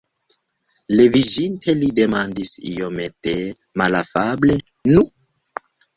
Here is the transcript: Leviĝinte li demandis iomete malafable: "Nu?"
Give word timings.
Leviĝinte 0.99 1.75
li 1.83 1.89
demandis 1.99 2.53
iomete 2.71 3.37
malafable: 3.83 4.57
"Nu?" 4.97 5.05